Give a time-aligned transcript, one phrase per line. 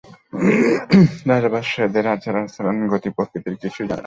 [1.27, 3.99] রাজা-বাদশাহদের আচার-আচরণ, গতি-প্রকৃতির কিছু জানে না।